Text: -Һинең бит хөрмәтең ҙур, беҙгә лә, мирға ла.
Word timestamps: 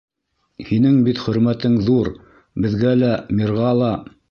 -Һинең 0.69 0.97
бит 1.07 1.21
хөрмәтең 1.25 1.77
ҙур, 1.91 2.11
беҙгә 2.67 2.97
лә, 3.05 3.13
мирға 3.41 3.71
ла. 3.85 3.95